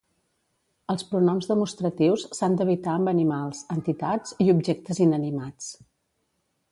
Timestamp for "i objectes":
4.47-5.03